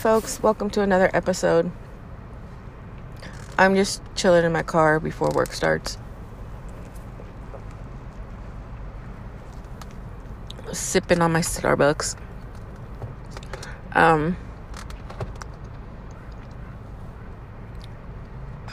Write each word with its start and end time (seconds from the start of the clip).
Folks, 0.00 0.42
welcome 0.42 0.70
to 0.70 0.80
another 0.80 1.10
episode. 1.12 1.70
I'm 3.58 3.74
just 3.74 4.00
chilling 4.14 4.46
in 4.46 4.50
my 4.50 4.62
car 4.62 4.98
before 4.98 5.28
work 5.34 5.52
starts. 5.52 5.98
Sipping 10.72 11.20
on 11.20 11.32
my 11.32 11.42
Starbucks. 11.42 12.16
Um, 13.92 14.38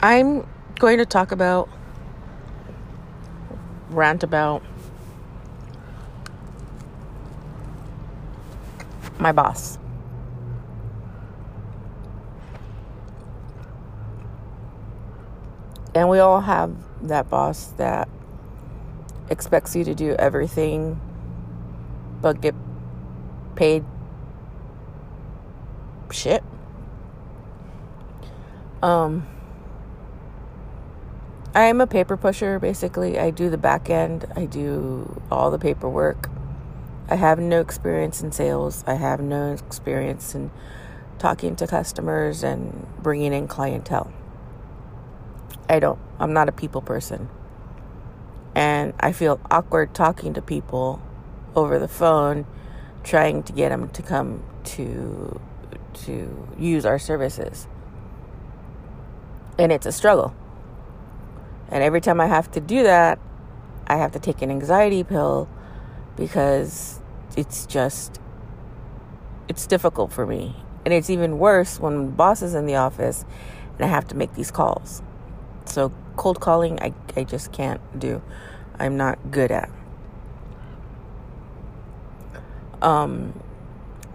I'm 0.00 0.48
going 0.78 0.96
to 0.96 1.04
talk 1.04 1.30
about, 1.30 1.68
rant 3.90 4.22
about 4.22 4.62
my 9.18 9.32
boss. 9.32 9.78
And 15.98 16.08
we 16.08 16.20
all 16.20 16.42
have 16.42 16.70
that 17.08 17.28
boss 17.28 17.72
that 17.76 18.08
expects 19.28 19.74
you 19.74 19.82
to 19.82 19.96
do 19.96 20.14
everything 20.16 21.00
but 22.22 22.40
get 22.40 22.54
paid 23.56 23.84
shit. 26.12 26.44
Um 28.80 29.26
I 31.52 31.64
am 31.64 31.80
a 31.80 31.86
paper 31.88 32.16
pusher 32.16 32.60
basically. 32.60 33.18
I 33.18 33.30
do 33.30 33.50
the 33.50 33.58
back 33.58 33.90
end. 33.90 34.24
I 34.36 34.44
do 34.44 35.20
all 35.32 35.50
the 35.50 35.58
paperwork. 35.58 36.30
I 37.08 37.16
have 37.16 37.40
no 37.40 37.60
experience 37.60 38.22
in 38.22 38.30
sales. 38.30 38.84
I 38.86 38.94
have 38.94 39.18
no 39.18 39.52
experience 39.52 40.36
in 40.36 40.52
talking 41.18 41.56
to 41.56 41.66
customers 41.66 42.44
and 42.44 42.86
bringing 43.02 43.32
in 43.32 43.48
clientele. 43.48 44.12
I 45.68 45.78
don't. 45.80 45.98
I'm 46.18 46.32
not 46.32 46.48
a 46.48 46.52
people 46.52 46.80
person. 46.80 47.28
And 48.54 48.94
I 48.98 49.12
feel 49.12 49.40
awkward 49.50 49.94
talking 49.94 50.34
to 50.34 50.42
people 50.42 51.02
over 51.54 51.78
the 51.78 51.88
phone 51.88 52.46
trying 53.04 53.42
to 53.44 53.52
get 53.52 53.68
them 53.70 53.88
to 53.90 54.02
come 54.02 54.42
to 54.64 55.40
to 56.04 56.48
use 56.58 56.86
our 56.86 56.98
services. 56.98 57.66
And 59.58 59.72
it's 59.72 59.86
a 59.86 59.92
struggle. 59.92 60.34
And 61.70 61.82
every 61.82 62.00
time 62.00 62.20
I 62.20 62.26
have 62.26 62.50
to 62.52 62.60
do 62.60 62.82
that, 62.84 63.18
I 63.86 63.96
have 63.96 64.12
to 64.12 64.18
take 64.18 64.42
an 64.42 64.50
anxiety 64.50 65.04
pill 65.04 65.48
because 66.16 67.00
it's 67.36 67.66
just 67.66 68.20
it's 69.48 69.66
difficult 69.66 70.12
for 70.12 70.26
me. 70.26 70.56
And 70.84 70.94
it's 70.94 71.10
even 71.10 71.38
worse 71.38 71.78
when 71.78 72.10
boss 72.10 72.42
is 72.42 72.54
in 72.54 72.66
the 72.66 72.76
office 72.76 73.24
and 73.76 73.84
I 73.84 73.88
have 73.88 74.06
to 74.08 74.16
make 74.16 74.34
these 74.34 74.50
calls. 74.50 75.02
So 75.68 75.92
cold 76.16 76.40
calling 76.40 76.80
I, 76.80 76.92
I 77.16 77.24
just 77.24 77.52
can't 77.52 77.80
do. 77.98 78.22
I'm 78.78 78.96
not 78.96 79.30
good 79.30 79.50
at. 79.50 79.70
Um 82.82 83.38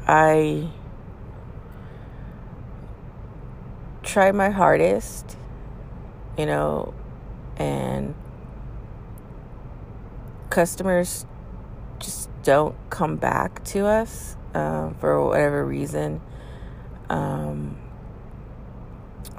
I 0.08 0.69
try 4.03 4.31
my 4.31 4.50
hardest, 4.50 5.38
you 6.38 6.46
know, 6.46 6.94
and 7.58 8.13
customers 10.50 11.25
just 12.00 12.30
don't 12.44 12.75
come 12.90 13.16
back 13.16 13.63
to 13.63 13.86
us 13.86 14.36
uh, 14.53 14.92
for 15.00 15.25
whatever 15.25 15.66
reason. 15.66 16.22
Um, 17.09 17.78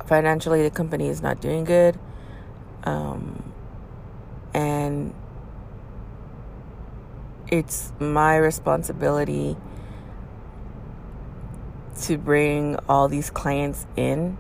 financially, 0.06 0.62
the 0.62 0.70
company 0.70 1.08
is 1.08 1.22
not 1.22 1.40
doing 1.40 1.64
good. 1.64 1.98
Um, 2.84 3.52
and 4.52 5.14
it's 7.48 7.92
my 7.98 8.36
responsibility 8.36 9.56
to 12.02 12.18
bring 12.18 12.76
all 12.88 13.08
these 13.08 13.30
clients 13.30 13.86
in. 13.96 14.36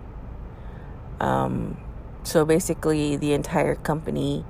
Um, 1.20 1.78
so 2.22 2.44
basically, 2.44 3.16
the 3.16 3.32
entire 3.32 3.74
company, 3.74 4.44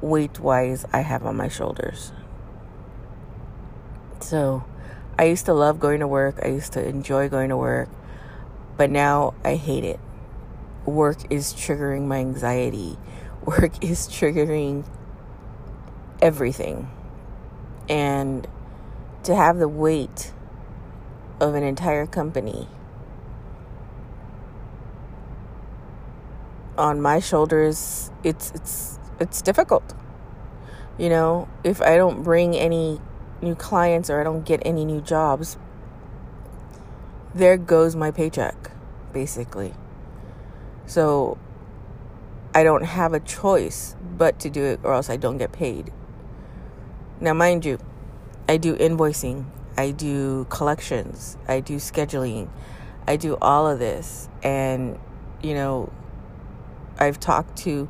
weight 0.00 0.38
wise, 0.38 0.84
I 0.92 1.00
have 1.00 1.24
on 1.24 1.36
my 1.36 1.48
shoulders. 1.48 2.12
So 4.20 4.64
I 5.18 5.24
used 5.24 5.46
to 5.46 5.54
love 5.54 5.78
going 5.80 6.00
to 6.00 6.08
work, 6.08 6.40
I 6.42 6.48
used 6.48 6.72
to 6.72 6.86
enjoy 6.86 7.28
going 7.28 7.50
to 7.50 7.56
work, 7.56 7.88
but 8.76 8.90
now 8.90 9.34
I 9.44 9.56
hate 9.56 9.84
it. 9.84 10.00
Work 10.84 11.32
is 11.32 11.52
triggering 11.54 12.06
my 12.06 12.18
anxiety, 12.18 12.98
work 13.44 13.82
is 13.82 14.08
triggering 14.08 14.84
everything. 16.20 16.90
And 17.88 18.46
to 19.24 19.34
have 19.34 19.58
the 19.58 19.68
weight 19.68 20.32
of 21.40 21.54
an 21.54 21.62
entire 21.62 22.06
company 22.06 22.68
on 26.76 27.00
my 27.00 27.20
shoulders 27.20 28.10
it's 28.22 28.50
it's 28.52 28.98
it's 29.20 29.42
difficult 29.42 29.94
you 30.98 31.08
know 31.08 31.48
if 31.62 31.80
i 31.82 31.96
don't 31.96 32.22
bring 32.22 32.56
any 32.56 33.00
new 33.42 33.54
clients 33.54 34.10
or 34.10 34.20
i 34.20 34.24
don't 34.24 34.44
get 34.44 34.60
any 34.64 34.84
new 34.84 35.00
jobs 35.00 35.56
there 37.34 37.56
goes 37.56 37.96
my 37.96 38.10
paycheck 38.10 38.70
basically. 39.12 39.74
So 40.86 41.38
i 42.54 42.62
don't 42.62 42.84
have 42.84 43.12
a 43.12 43.20
choice 43.20 43.96
but 44.16 44.38
to 44.38 44.48
do 44.48 44.62
it 44.62 44.78
or 44.84 44.92
else 44.92 45.10
i 45.10 45.16
don't 45.16 45.38
get 45.38 45.52
paid. 45.52 45.92
Now 47.20 47.32
mind 47.32 47.64
you 47.64 47.78
i 48.48 48.56
do 48.56 48.76
invoicing 48.76 49.46
i 49.76 49.90
do 49.90 50.46
collections 50.50 51.36
i 51.48 51.60
do 51.60 51.76
scheduling 51.76 52.48
i 53.08 53.16
do 53.16 53.36
all 53.40 53.68
of 53.68 53.78
this. 53.78 54.28
And 54.42 54.98
you 55.42 55.54
know 55.54 55.92
I've 56.98 57.18
talked 57.18 57.56
to 57.58 57.88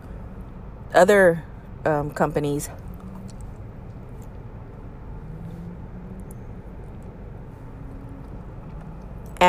other 0.95 1.45
um, 1.85 2.11
companies 2.11 2.71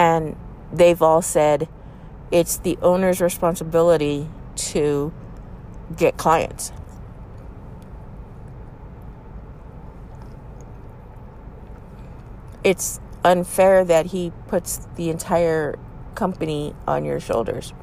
and 0.06 0.36
they've 0.72 1.02
all 1.02 1.24
said 1.24 1.68
it's 2.32 2.58
the 2.58 2.78
owner's 2.84 3.20
responsibility 3.22 4.30
to 4.56 5.12
get 5.98 6.16
clients. 6.16 6.72
It's 12.64 13.00
unfair 13.24 13.84
that 13.84 14.08
he 14.08 14.32
puts 14.48 14.88
the 14.96 15.10
entire 15.10 15.80
company 16.14 16.76
on 16.88 17.04
your 17.04 17.20
shoulders. 17.20 17.74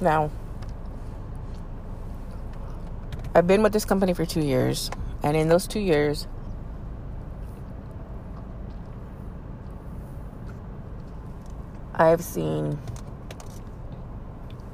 Now, 0.00 0.30
I've 3.34 3.46
been 3.46 3.62
with 3.62 3.74
this 3.74 3.84
company 3.84 4.14
for 4.14 4.24
two 4.24 4.42
years, 4.42 4.90
and 5.22 5.36
in 5.36 5.48
those 5.48 5.66
two 5.66 5.80
years, 5.80 6.26
I've 11.96 12.22
seen 12.22 12.78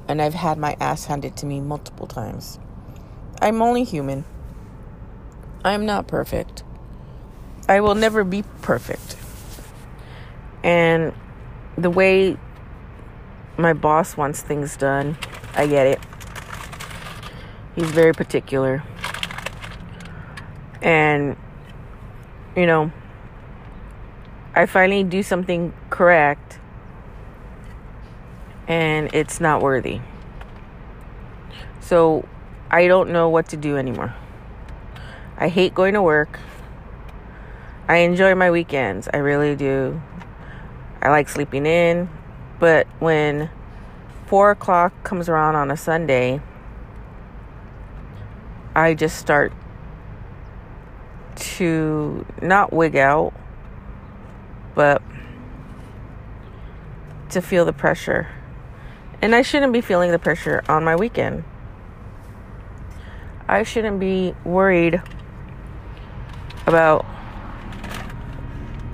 and 0.08 0.20
I've 0.20 0.34
had 0.34 0.58
my 0.58 0.76
ass 0.80 1.04
handed 1.04 1.36
to 1.36 1.46
me 1.46 1.60
multiple 1.60 2.06
times. 2.06 2.58
I'm 3.40 3.62
only 3.62 3.84
human. 3.84 4.24
I'm 5.64 5.86
not 5.86 6.08
perfect. 6.08 6.64
I 7.68 7.80
will 7.80 7.94
never 7.94 8.24
be 8.24 8.42
perfect. 8.62 9.16
And 10.64 11.12
the 11.78 11.90
way 11.90 12.36
my 13.56 13.72
boss 13.72 14.16
wants 14.16 14.42
things 14.42 14.76
done. 14.76 15.16
I 15.54 15.66
get 15.66 15.86
it. 15.86 16.00
He's 17.76 17.90
very 17.90 18.12
particular. 18.12 18.82
And, 20.82 21.36
you 22.56 22.66
know, 22.66 22.90
I 24.56 24.66
finally 24.66 25.04
do 25.04 25.22
something 25.22 25.72
correct 25.90 26.49
and 28.70 29.12
it's 29.12 29.40
not 29.40 29.60
worthy. 29.60 30.00
So 31.80 32.24
I 32.70 32.86
don't 32.86 33.10
know 33.10 33.28
what 33.28 33.48
to 33.48 33.56
do 33.56 33.76
anymore. 33.76 34.14
I 35.36 35.48
hate 35.48 35.74
going 35.74 35.94
to 35.94 36.02
work. 36.02 36.38
I 37.88 37.96
enjoy 37.96 38.36
my 38.36 38.52
weekends. 38.52 39.08
I 39.12 39.16
really 39.16 39.56
do. 39.56 40.00
I 41.02 41.08
like 41.08 41.28
sleeping 41.28 41.66
in. 41.66 42.08
But 42.60 42.86
when 43.00 43.50
four 44.26 44.52
o'clock 44.52 45.02
comes 45.02 45.28
around 45.28 45.56
on 45.56 45.72
a 45.72 45.76
Sunday, 45.76 46.40
I 48.76 48.94
just 48.94 49.18
start 49.18 49.52
to 51.34 52.24
not 52.40 52.72
wig 52.72 52.94
out, 52.94 53.32
but 54.76 55.02
to 57.30 57.42
feel 57.42 57.64
the 57.64 57.72
pressure. 57.72 58.28
And 59.22 59.34
I 59.34 59.42
shouldn't 59.42 59.72
be 59.72 59.80
feeling 59.80 60.12
the 60.12 60.18
pressure 60.18 60.62
on 60.68 60.82
my 60.84 60.96
weekend. 60.96 61.44
I 63.48 63.64
shouldn't 63.64 64.00
be 64.00 64.34
worried 64.44 65.02
about, 66.66 67.04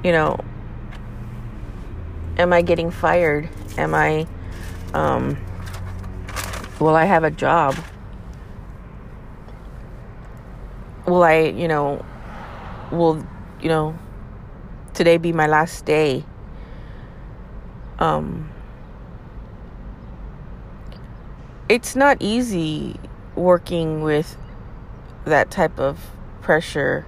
you 0.02 0.12
know, 0.12 0.40
am 2.38 2.52
I 2.52 2.62
getting 2.62 2.90
fired? 2.90 3.48
Am 3.78 3.94
I, 3.94 4.26
um, 4.94 5.36
will 6.80 6.96
I 6.96 7.04
have 7.04 7.22
a 7.22 7.30
job? 7.30 7.76
Will 11.06 11.22
I, 11.22 11.40
you 11.40 11.68
know, 11.68 12.04
will, 12.90 13.24
you 13.60 13.68
know, 13.68 13.96
today 14.94 15.18
be 15.18 15.32
my 15.32 15.46
last 15.46 15.84
day? 15.84 16.24
Um, 17.98 18.50
it's 21.68 21.96
not 21.96 22.18
easy 22.20 22.96
working 23.34 24.02
with 24.02 24.36
that 25.24 25.50
type 25.50 25.78
of 25.80 25.98
pressure, 26.40 27.06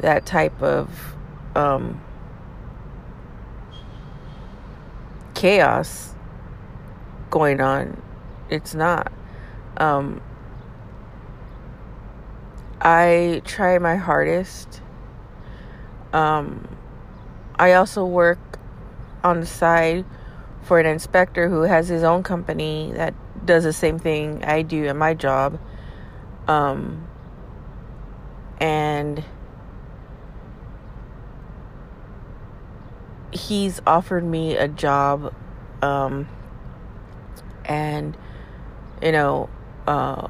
that 0.00 0.26
type 0.26 0.60
of 0.62 1.14
um, 1.54 2.00
chaos 5.34 6.14
going 7.30 7.60
on. 7.60 8.02
It's 8.50 8.74
not. 8.74 9.10
Um, 9.78 10.20
I 12.80 13.40
try 13.44 13.78
my 13.78 13.96
hardest. 13.96 14.82
Um, 16.12 16.68
I 17.58 17.74
also 17.74 18.04
work 18.04 18.58
on 19.24 19.40
the 19.40 19.46
side 19.46 20.04
for 20.62 20.78
an 20.80 20.86
inspector 20.86 21.48
who 21.48 21.62
has 21.62 21.88
his 21.88 22.02
own 22.02 22.22
company 22.22 22.92
that 22.94 23.14
does 23.50 23.64
the 23.64 23.72
same 23.72 23.98
thing 23.98 24.44
I 24.44 24.62
do 24.62 24.84
in 24.84 24.96
my 24.96 25.12
job. 25.12 25.58
Um, 26.46 27.08
and 28.60 29.24
he's 33.32 33.80
offered 33.88 34.24
me 34.24 34.56
a 34.56 34.68
job 34.68 35.34
um, 35.82 36.28
and 37.64 38.16
you 39.02 39.10
know 39.10 39.50
uh, 39.88 40.28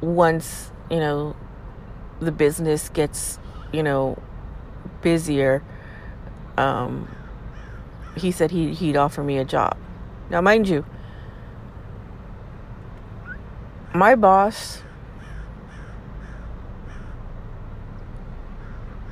once 0.00 0.72
you 0.90 0.98
know 0.98 1.36
the 2.18 2.32
business 2.32 2.88
gets 2.88 3.38
you 3.72 3.82
know 3.82 4.20
busier 5.02 5.62
um, 6.56 7.08
he 8.16 8.32
said 8.32 8.50
he, 8.50 8.74
he'd 8.74 8.96
offer 8.96 9.22
me 9.22 9.38
a 9.38 9.44
job 9.44 9.76
now 10.30 10.40
mind 10.40 10.68
you 10.68 10.84
my 13.94 14.14
boss 14.14 14.82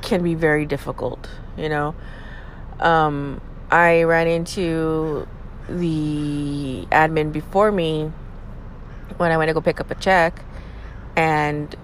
can 0.03 0.23
be 0.23 0.35
very 0.35 0.65
difficult 0.65 1.29
you 1.57 1.69
know 1.69 1.95
um, 2.81 3.41
I 3.71 4.05
ran 4.05 4.29
into 4.29 5.27
the 5.69 6.87
admin 6.91 7.33
before 7.33 7.71
me 7.71 8.13
when 9.17 9.33
I 9.33 9.37
went 9.37 9.49
to 9.49 9.55
go 9.55 9.61
pick 9.61 9.81
up 9.81 9.91
a 9.91 9.95
check, 9.95 10.43
and 11.17 11.75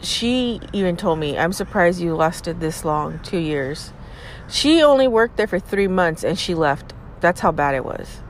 she 0.00 0.60
even 0.72 0.96
told 0.96 1.18
me, 1.18 1.36
I'm 1.36 1.52
surprised 1.52 2.00
you 2.00 2.14
lasted 2.14 2.60
this 2.60 2.84
long 2.84 3.18
two 3.22 3.38
years. 3.38 3.92
She 4.48 4.82
only 4.82 5.08
worked 5.08 5.36
there 5.36 5.46
for 5.46 5.58
three 5.58 5.88
months 5.88 6.24
and 6.24 6.38
she 6.38 6.54
left. 6.54 6.94
That's 7.20 7.40
how 7.40 7.52
bad 7.52 7.74
it 7.74 7.84
was. 7.84 8.22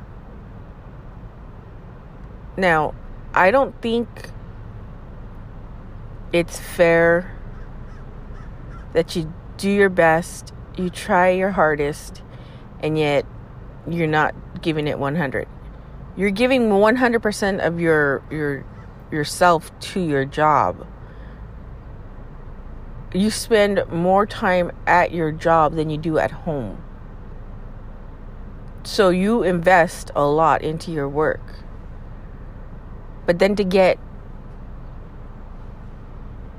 Now, 2.56 2.94
I 3.35 3.50
don't 3.50 3.81
think 3.81 4.09
it's 6.32 6.59
fair 6.59 7.37
that 8.93 9.15
you 9.17 9.32
do 9.56 9.71
your 9.71 9.91
best 9.91 10.53
you 10.77 10.88
try 10.88 11.31
your 11.31 11.50
hardest 11.50 12.23
and 12.81 12.97
yet 12.97 13.27
you're 13.88 14.06
not 14.06 14.35
giving 14.62 14.87
it 14.87 14.99
100 14.99 15.49
you're 16.17 16.31
giving 16.31 16.69
100% 16.69 17.67
of 17.67 17.81
your 17.81 18.23
your 18.31 18.65
yourself 19.11 19.77
to 19.81 20.00
your 20.00 20.25
job. 20.25 20.87
You 23.12 23.31
spend 23.31 23.82
more 23.91 24.27
time 24.27 24.71
at 24.87 25.12
your 25.12 25.32
job 25.32 25.75
than 25.75 25.91
you 25.91 25.99
do 25.99 26.19
at 26.19 26.31
home. 26.31 26.82
So 28.85 29.11
you 29.11 29.43
invest 29.43 30.11
a 30.15 30.25
lot 30.25 30.62
into 30.62 30.93
your 30.93 31.09
work 31.09 31.65
but 33.26 33.38
then 33.38 33.56
to 33.56 33.64
get 33.64 33.99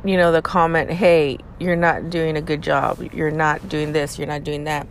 you 0.04 0.18
know, 0.18 0.32
the 0.32 0.42
comment, 0.42 0.90
hey, 0.90 1.38
you're 1.60 1.76
not 1.76 2.10
doing 2.10 2.36
a 2.36 2.42
good 2.42 2.62
job, 2.62 3.02
you're 3.14 3.32
not 3.32 3.70
doing 3.70 3.92
this, 3.92 4.18
you're 4.18 4.28
not 4.28 4.44
doing 4.44 4.64
that. 4.64 4.88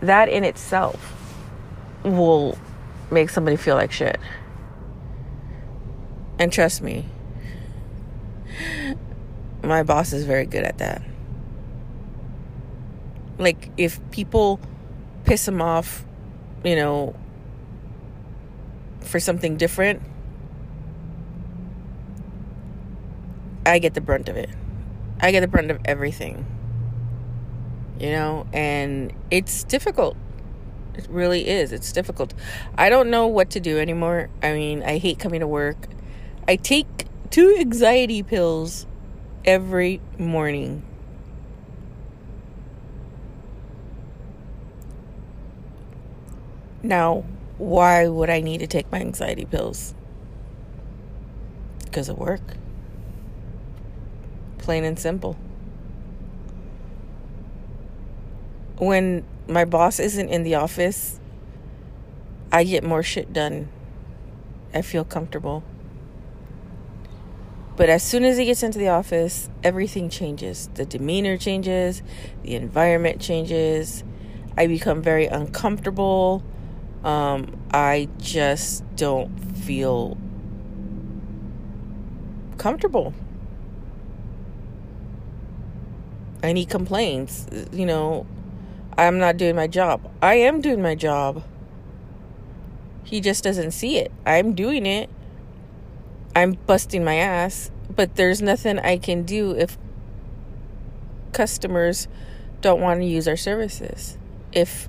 That 0.00 0.28
in 0.28 0.44
itself 0.44 1.14
will 2.04 2.58
make 3.10 3.30
somebody 3.30 3.56
feel 3.56 3.76
like 3.76 3.92
shit. 3.92 4.18
And 6.38 6.52
trust 6.52 6.82
me, 6.82 7.06
my 9.62 9.82
boss 9.82 10.12
is 10.12 10.24
very 10.24 10.44
good 10.44 10.64
at 10.64 10.78
that. 10.78 11.02
Like, 13.38 13.70
if 13.76 13.98
people 14.10 14.60
piss 15.24 15.48
him 15.48 15.62
off, 15.62 16.04
you 16.62 16.76
know, 16.76 17.16
for 19.08 19.18
something 19.18 19.56
different, 19.56 20.02
I 23.64 23.78
get 23.78 23.94
the 23.94 24.00
brunt 24.00 24.28
of 24.28 24.36
it. 24.36 24.50
I 25.20 25.32
get 25.32 25.40
the 25.40 25.48
brunt 25.48 25.70
of 25.70 25.80
everything. 25.84 26.46
You 27.98 28.10
know, 28.10 28.46
and 28.52 29.12
it's 29.30 29.64
difficult. 29.64 30.16
It 30.94 31.08
really 31.08 31.48
is. 31.48 31.72
It's 31.72 31.92
difficult. 31.92 32.34
I 32.76 32.90
don't 32.90 33.10
know 33.10 33.26
what 33.26 33.50
to 33.50 33.60
do 33.60 33.78
anymore. 33.78 34.30
I 34.42 34.52
mean, 34.52 34.82
I 34.82 34.98
hate 34.98 35.18
coming 35.18 35.40
to 35.40 35.46
work. 35.46 35.88
I 36.46 36.56
take 36.56 37.06
two 37.30 37.56
anxiety 37.58 38.22
pills 38.22 38.86
every 39.44 40.00
morning. 40.18 40.82
Now, 46.82 47.24
why 47.58 48.08
would 48.08 48.30
I 48.30 48.40
need 48.40 48.58
to 48.58 48.66
take 48.66 48.90
my 48.90 49.00
anxiety 49.00 49.44
pills? 49.44 49.94
Because 51.84 52.08
of 52.08 52.18
work 52.18 52.40
plain 54.68 54.84
and 54.84 54.98
simple. 54.98 55.34
When 58.76 59.24
my 59.46 59.64
boss 59.64 59.98
isn't 59.98 60.28
in 60.28 60.42
the 60.42 60.56
office, 60.56 61.18
I 62.52 62.64
get 62.64 62.84
more 62.84 63.02
shit 63.02 63.32
done. 63.32 63.70
I 64.74 64.82
feel 64.82 65.06
comfortable. 65.06 65.62
But 67.78 67.88
as 67.88 68.02
soon 68.02 68.24
as 68.24 68.36
he 68.36 68.44
gets 68.44 68.62
into 68.62 68.78
the 68.78 68.88
office, 68.88 69.48
everything 69.64 70.10
changes. 70.10 70.68
The 70.74 70.84
demeanor 70.84 71.38
changes, 71.38 72.02
the 72.42 72.54
environment 72.54 73.22
changes. 73.22 74.04
I 74.54 74.66
become 74.66 75.00
very 75.00 75.28
uncomfortable. 75.28 76.42
Um, 77.04 77.56
I 77.72 78.08
just 78.18 78.84
don't 78.96 79.28
feel 79.56 80.18
comfortable 82.56 83.14
and 86.42 86.56
he 86.56 86.64
complains, 86.64 87.46
you 87.72 87.86
know, 87.86 88.26
I'm 88.96 89.18
not 89.18 89.36
doing 89.36 89.56
my 89.56 89.66
job. 89.66 90.10
I 90.22 90.34
am 90.34 90.60
doing 90.60 90.82
my 90.82 90.94
job. 90.94 91.44
He 93.04 93.20
just 93.20 93.42
doesn't 93.42 93.72
see 93.72 93.98
it. 93.98 94.12
I'm 94.26 94.54
doing 94.54 94.86
it. 94.86 95.08
I'm 96.34 96.52
busting 96.52 97.04
my 97.04 97.16
ass, 97.16 97.70
but 97.94 98.16
there's 98.16 98.42
nothing 98.42 98.78
I 98.78 98.98
can 98.98 99.22
do 99.22 99.52
if 99.52 99.78
customers 101.32 102.06
don't 102.60 102.80
want 102.80 103.00
to 103.00 103.06
use 103.06 103.26
our 103.26 103.36
services. 103.36 104.18
If, 104.52 104.88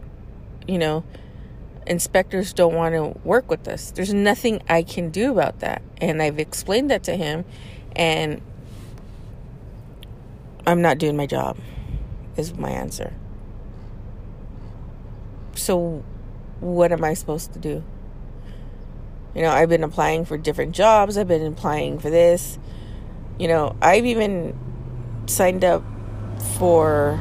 you 0.68 0.78
know, 0.78 1.04
inspectors 1.90 2.54
don't 2.54 2.76
want 2.76 2.94
to 2.94 3.20
work 3.28 3.50
with 3.50 3.68
us. 3.68 3.92
There's 3.92 4.14
nothing 4.14 4.62
I 4.70 4.84
can 4.84 5.10
do 5.10 5.32
about 5.32 5.60
that. 5.60 5.82
And 5.98 6.22
I've 6.22 6.40
explained 6.40 6.90
that 6.92 7.04
to 7.04 7.18
him 7.18 7.44
and 7.96 8.42
I'm 10.66 10.82
not 10.82 11.00
doing 11.00 11.18
my 11.18 11.26
job, 11.26 11.58
is 12.38 12.56
my 12.56 12.70
answer. 12.70 13.14
So, 15.56 16.04
what 16.60 16.92
am 16.92 17.04
I 17.04 17.16
supposed 17.16 17.54
to 17.54 17.60
do? 17.60 17.84
You 19.34 19.42
know, 19.42 19.50
I've 19.50 19.70
been 19.70 19.84
applying 19.84 20.26
for 20.26 20.38
different 20.38 20.76
jobs, 20.76 21.18
I've 21.18 21.28
been 21.28 21.46
applying 21.46 21.98
for 21.98 22.10
this. 22.10 22.60
You 23.40 23.48
know, 23.48 23.76
I've 23.82 24.06
even 24.06 24.58
signed 25.26 25.64
up 25.64 25.84
for 26.58 27.20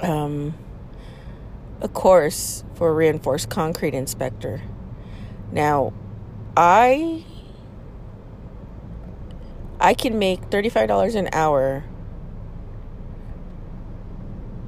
um, 0.00 0.54
a 1.80 1.88
course 1.88 2.64
for 2.74 2.90
a 2.90 2.92
reinforced 2.92 3.48
concrete 3.48 3.94
inspector. 3.94 4.62
Now, 5.52 5.92
I 6.56 7.24
I 9.78 9.94
can 9.94 10.18
make 10.18 10.48
$35 10.50 11.14
an 11.14 11.28
hour 11.32 11.84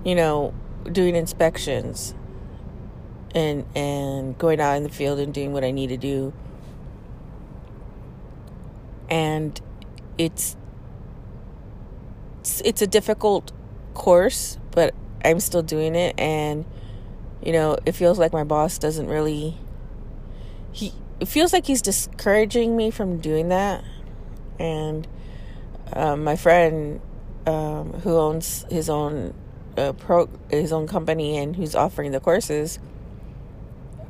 you 0.09 0.15
know, 0.15 0.55
doing 0.91 1.15
inspections 1.15 2.15
and 3.35 3.67
and 3.77 4.39
going 4.39 4.59
out 4.59 4.79
in 4.79 4.83
the 4.85 4.89
field 4.89 5.19
and 5.19 5.35
doing 5.35 5.53
what 5.53 5.63
I 5.63 5.71
need 5.71 5.89
to 5.89 5.99
do. 5.99 6.33
And 9.11 9.61
it's 10.17 10.57
it's, 12.41 12.63
it's 12.63 12.81
a 12.81 12.87
difficult 12.87 13.53
course, 13.93 14.59
but 14.71 14.95
I'm 15.23 15.41
still 15.41 15.63
doing 15.63 15.95
it 15.95 16.19
and 16.19 16.65
you 17.49 17.55
know, 17.55 17.79
it 17.87 17.93
feels 17.93 18.19
like 18.19 18.35
my 18.35 18.45
boss 18.45 18.77
doesn't 18.77 19.07
really 19.07 19.57
he 20.71 20.93
it 21.19 21.29
feels 21.29 21.51
like 21.55 21.65
he's 21.65 21.81
discouraging 21.81 22.77
me 22.77 22.91
from 22.91 23.21
doing 23.21 23.49
that. 23.49 23.83
And 24.59 25.09
um, 25.95 26.25
my 26.25 26.37
friend 26.37 27.01
um, 27.47 27.95
who 28.03 28.19
owns 28.19 28.67
his 28.71 28.91
own 28.91 29.33
uh, 29.79 29.95
pro 29.95 30.29
his 30.51 30.75
own 30.75 30.87
company 30.87 31.39
and 31.39 31.57
who's 31.57 31.75
offering 31.75 32.13
the 32.13 32.21
courses 32.21 32.79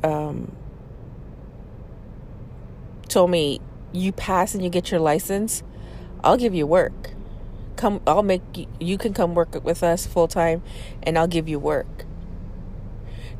um, 0.03 0.51
told 3.07 3.31
me 3.31 3.61
you 3.93 4.11
pass 4.11 4.53
and 4.53 4.65
you 4.65 4.69
get 4.69 4.91
your 4.91 5.01
license 5.01 5.63
i'll 6.25 6.37
give 6.37 6.55
you 6.55 6.67
work 6.67 7.13
come 7.77 8.03
i'll 8.07 8.23
make 8.23 8.43
you, 8.55 8.67
you 8.79 8.99
can 8.99 9.15
come 9.15 9.35
work 9.35 9.65
with 9.65 9.83
us 9.83 10.07
full 10.07 10.29
time 10.29 10.63
and 11.03 11.17
i'll 11.17 11.27
give 11.27 11.49
you 11.49 11.59
work 11.59 12.05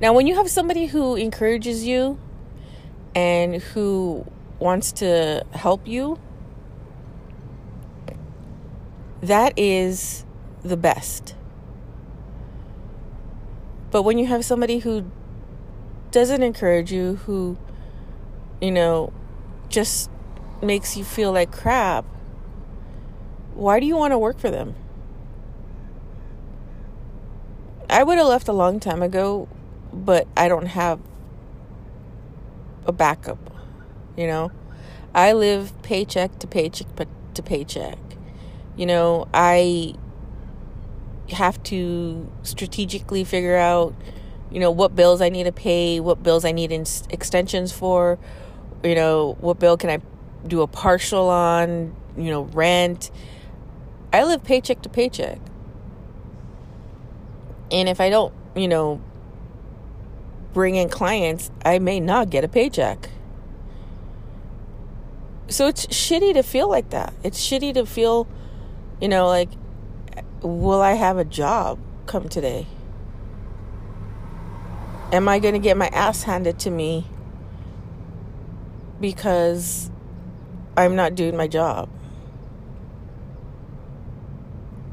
now 0.01 0.13
when 0.13 0.27
you 0.27 0.35
have 0.35 0.49
somebody 0.49 0.87
who 0.87 1.17
encourages 1.17 1.85
you 1.85 2.19
and 3.15 3.57
who 3.57 4.25
wants 4.59 4.93
to 4.93 5.45
help 5.53 5.87
you 5.87 6.19
that 9.23 9.53
is 9.59 10.25
the 10.63 10.77
best 10.77 11.35
but 13.91 14.03
when 14.03 14.19
you 14.19 14.27
have 14.27 14.45
somebody 14.45 14.79
who 14.79 15.11
doesn't 16.11 16.43
encourage 16.43 16.93
you, 16.93 17.17
who, 17.17 17.57
you 18.61 18.71
know, 18.71 19.13
just 19.69 20.11
makes 20.63 20.97
you 20.97 21.05
feel 21.05 21.33
like 21.33 21.51
crap, 21.53 22.05
why 23.55 23.81
do 23.81 23.87
you 23.87 23.97
want 23.97 24.13
to 24.13 24.19
work 24.19 24.39
for 24.39 24.51
them? 24.51 24.75
I 27.91 28.03
would 28.03 28.19
have 28.19 28.27
left 28.27 28.49
a 28.49 28.53
long 28.53 28.81
time 28.81 29.03
ago, 29.03 29.49
but 30.05 30.27
I 30.37 30.49
don't 30.49 30.67
have 30.67 31.01
a 32.87 32.93
backup, 32.93 33.39
you 34.17 34.27
know? 34.27 34.51
I 35.15 35.33
live 35.33 35.73
paycheck 35.83 36.39
to 36.41 36.47
paycheck 36.47 36.87
to 37.35 37.43
paycheck. 37.43 37.99
You 38.77 38.87
know, 38.87 39.27
I 39.35 39.95
have 41.33 41.63
to 41.65 42.31
strategically 42.43 43.25
figure 43.25 43.57
out, 43.57 43.95
you 44.51 44.61
know, 44.61 44.71
what 44.71 44.95
bills 44.95 45.21
I 45.21 45.29
need 45.29 45.45
to 45.45 45.53
pay, 45.53 46.01
what 46.01 46.23
bills 46.23 46.45
I 46.45 46.53
need 46.53 46.73
in- 46.73 46.87
extensions 47.11 47.73
for, 47.73 48.19
you 48.85 48.95
know, 48.95 49.37
what 49.41 49.59
bill 49.59 49.77
can 49.77 49.91
I 49.91 49.99
do 50.47 50.63
a 50.63 50.67
partial 50.67 51.29
on, 51.29 51.95
you 52.17 52.31
know, 52.31 52.43
rent. 52.43 53.11
I 54.13 54.25
live 54.25 54.45
paycheck 54.45 54.83
to 54.83 54.89
paycheck. 54.89 55.39
And 57.71 57.89
if 57.89 58.01
I 58.01 58.09
don't, 58.09 58.33
you 58.57 58.69
know, 58.69 59.01
bring 60.53 60.77
in 60.77 60.89
clients, 60.89 61.51
I 61.65 61.79
may 61.79 62.01
not 62.01 62.31
get 62.31 62.45
a 62.45 62.49
paycheck. 62.49 63.11
So 65.49 65.67
it's 65.67 65.87
shitty 65.87 66.35
to 66.35 66.43
feel 66.43 66.69
like 66.69 66.91
that. 66.91 67.15
It's 67.23 67.41
shitty 67.41 67.75
to 67.75 67.87
feel, 67.87 68.27
you 69.01 69.09
know, 69.09 69.27
like 69.27 69.49
will 70.43 70.81
I 70.81 70.93
have 70.93 71.19
a 71.19 71.25
job 71.25 71.79
come 72.07 72.29
today? 72.29 72.67
Am 75.13 75.29
I 75.29 75.39
going 75.39 75.55
to 75.55 75.61
get 75.61 75.77
my 75.77 75.89
ass 75.89 76.25
handed 76.25 76.59
to 76.61 76.71
me 76.71 77.07
because 79.01 79.91
I'm 80.77 80.97
not 80.97 81.15
doing 81.15 81.37
my 81.37 81.49
job? 81.49 81.89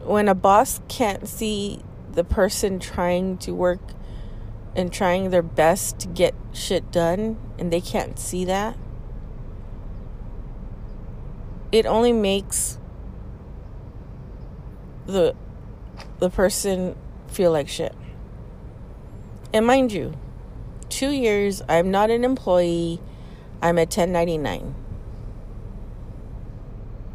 When 0.03 0.29
a 0.29 0.35
boss 0.35 0.79
can't 0.87 1.27
see 1.27 1.81
the 2.11 2.23
person 2.23 2.79
trying 2.79 3.37
to 3.39 3.53
work 3.53 3.81
and 4.75 4.91
trying 4.91 5.29
their 5.29 5.41
best 5.41 5.99
to 5.99 6.07
get 6.07 6.35
shit 6.53 6.91
done 6.91 7.37
and 7.57 7.71
they 7.71 7.81
can't 7.81 8.19
see 8.19 8.45
that, 8.45 8.77
it 11.71 11.85
only 11.85 12.13
makes 12.13 12.77
the 15.05 15.35
the 16.19 16.29
person 16.29 16.95
feel 17.27 17.51
like 17.51 17.67
shit. 17.67 17.93
And 19.53 19.65
mind 19.65 19.91
you, 19.91 20.13
two 20.89 21.11
years, 21.11 21.61
I'm 21.67 21.91
not 21.91 22.09
an 22.09 22.23
employee, 22.23 23.01
I'm 23.61 23.77
a 23.77 23.81
1099. 23.81 24.75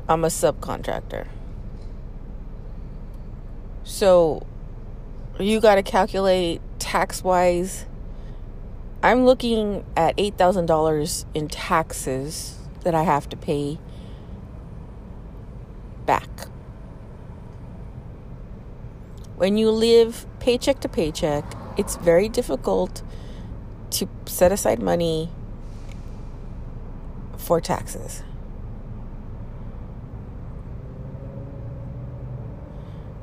I'm 0.09 0.25
a 0.25 0.29
subcontractor. 0.29 1.27
So 3.85 4.47
you 5.39 5.61
got 5.61 5.77
to 5.77 5.83
calculate 5.83 6.61
tax 6.81 7.23
wise. 7.23 7.87
I'm 9.03 9.25
looking 9.25 9.85
at 9.97 10.17
$8,000 10.17 11.25
in 11.35 11.47
taxes 11.49 12.59
that 12.83 12.95
I 12.95 13.05
have 13.05 13.29
to 13.29 13.37
pay 13.37 13.79
back 16.05 16.29
when 19.41 19.57
you 19.57 19.71
live 19.71 20.27
paycheck 20.39 20.81
to 20.81 20.89
paycheck, 20.91 21.45
it's 21.79 21.97
very 21.97 22.29
difficult 22.29 23.03
to 23.89 24.07
set 24.27 24.53
aside 24.53 24.83
money 24.83 25.31
for 27.39 27.59
taxes. 27.59 28.23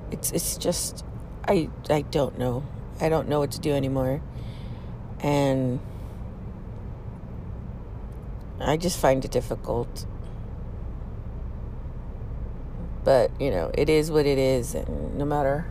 It's 0.10 0.32
it's 0.32 0.58
just 0.58 1.06
I 1.48 1.70
I 1.88 2.02
don't 2.02 2.40
know. 2.40 2.64
I 3.00 3.10
don't 3.10 3.28
know 3.28 3.40
what 3.40 3.52
to 3.52 3.60
do 3.60 3.74
anymore. 3.74 4.22
And 5.20 5.80
I 8.60 8.78
just 8.78 9.00
find 9.00 9.24
it 9.24 9.32
difficult. 9.32 10.06
But, 13.04 13.32
you 13.40 13.52
know, 13.52 13.72
it 13.74 13.90
is 13.90 14.12
what 14.12 14.26
it 14.26 14.38
is 14.38 14.76
and 14.76 15.18
no 15.18 15.26
matter 15.26 15.66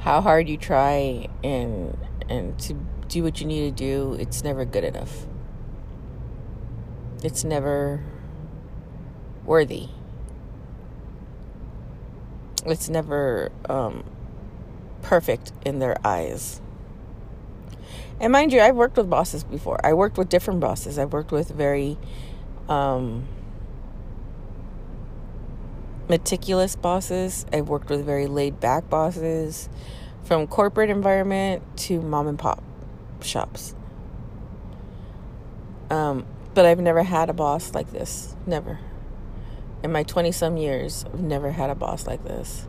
how 0.00 0.20
hard 0.20 0.48
you 0.48 0.58
try 0.58 1.28
and 1.42 1.96
and 2.28 2.58
to 2.58 2.74
do 3.08 3.22
what 3.22 3.40
you 3.40 3.46
need 3.46 3.76
to 3.76 3.84
do, 3.84 4.14
it's 4.20 4.44
never 4.44 4.64
good 4.64 4.84
enough. 4.84 5.26
It's 7.22 7.42
never 7.42 8.04
worthy. 9.44 9.88
It's 12.66 12.88
never 12.88 13.50
um, 13.68 14.04
perfect 15.04 15.52
in 15.64 15.78
their 15.78 15.96
eyes. 16.04 16.60
And 18.18 18.32
mind 18.32 18.52
you, 18.52 18.60
I've 18.60 18.74
worked 18.74 18.96
with 18.96 19.08
bosses 19.08 19.44
before. 19.44 19.78
I 19.84 19.92
worked 19.92 20.16
with 20.16 20.28
different 20.28 20.60
bosses. 20.60 20.98
I've 20.98 21.12
worked 21.12 21.30
with 21.30 21.50
very 21.50 21.98
um, 22.68 23.28
meticulous 26.08 26.74
bosses. 26.74 27.44
I've 27.52 27.68
worked 27.68 27.90
with 27.90 28.04
very 28.04 28.26
laid 28.26 28.60
back 28.60 28.88
bosses 28.88 29.68
from 30.24 30.46
corporate 30.46 30.90
environment 30.90 31.62
to 31.76 32.00
mom 32.00 32.26
and 32.26 32.38
pop 32.38 32.62
shops. 33.20 33.74
Um, 35.90 36.26
but 36.54 36.64
I've 36.64 36.80
never 36.80 37.02
had 37.02 37.28
a 37.28 37.34
boss 37.34 37.74
like 37.74 37.92
this. 37.92 38.34
Never. 38.46 38.78
In 39.82 39.92
my 39.92 40.02
20 40.02 40.32
some 40.32 40.56
years, 40.56 41.04
I've 41.12 41.20
never 41.20 41.50
had 41.50 41.68
a 41.68 41.74
boss 41.74 42.06
like 42.06 42.24
this. 42.24 42.66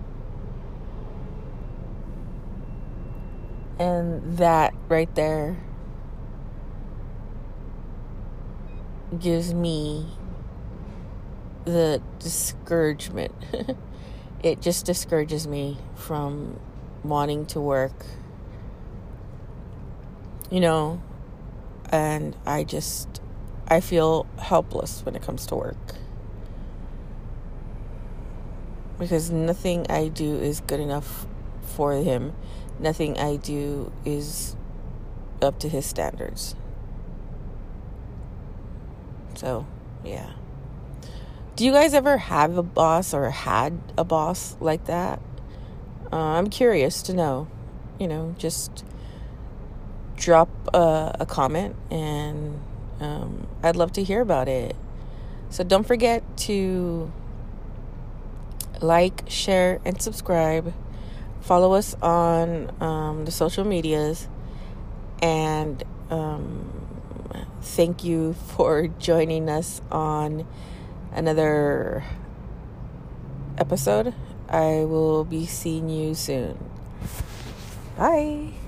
And 3.78 4.38
that 4.38 4.74
right 4.88 5.14
there 5.16 5.58
gives 9.20 9.54
me 9.54 10.08
the 11.66 12.02
discouragement. 12.20 13.34
it 14.44 14.62
just 14.62 14.86
discourages 14.86 15.48
me 15.48 15.78
from 15.96 16.60
wanting 17.04 17.46
to 17.48 17.60
work. 17.60 18.06
You 20.50 20.62
know, 20.62 21.02
and 21.90 22.36
I 22.46 22.64
just 22.64 23.22
I 23.68 23.80
feel 23.82 24.26
helpless 24.38 25.04
when 25.04 25.16
it 25.16 25.22
comes 25.22 25.46
to 25.48 25.56
work. 25.56 25.96
because 28.98 29.30
nothing 29.30 29.86
I 29.90 30.08
do 30.08 30.36
is 30.36 30.62
good 30.62 30.80
enough 30.80 31.26
for 31.64 31.94
him. 31.94 32.34
Nothing 32.80 33.18
I 33.18 33.38
do 33.38 33.92
is 34.04 34.56
up 35.42 35.60
to 35.60 35.70
his 35.70 35.86
standards. 35.86 36.56
So, 39.36 39.66
yeah. 40.04 40.32
Do 41.56 41.66
you 41.66 41.72
guys 41.72 41.94
ever 41.94 42.18
have 42.18 42.58
a 42.58 42.64
boss 42.64 43.14
or 43.14 43.30
had 43.30 43.80
a 43.98 44.04
boss 44.04 44.58
like 44.60 44.86
that? 44.86 45.22
Uh, 46.12 46.18
I'm 46.18 46.48
curious 46.50 47.02
to 47.04 47.14
know. 47.14 47.48
You 48.00 48.08
know, 48.08 48.36
just 48.38 48.84
drop 50.18 50.50
a, 50.74 51.16
a 51.22 51.26
comment 51.26 51.76
and 51.90 52.60
um, 53.00 53.48
I'd 53.64 53.76
love 53.76 53.94
to 53.94 54.04
hear 54.04 54.22
about 54.22 54.48
it. 54.48 54.76
So 55.50 55.64
don't 55.64 55.86
forget 55.86 56.24
to 56.40 57.12
like, 58.82 59.24
share, 59.28 59.80
and 59.86 60.02
subscribe. 60.02 60.74
Follow 61.46 61.74
us 61.74 61.94
on 62.02 62.72
um, 62.82 63.26
the 63.26 63.32
social 63.32 63.64
medias. 63.64 64.28
And 65.22 65.84
um, 66.10 66.72
thank 67.62 68.04
you 68.04 68.34
for 68.34 68.88
joining 68.88 69.48
us 69.48 69.80
on 69.92 70.48
another 71.14 72.04
episode. 73.60 74.16
I 74.50 74.86
will 74.86 75.24
be 75.24 75.46
seeing 75.46 75.88
you 75.88 76.16
soon. 76.16 76.58
Bye. 77.96 78.65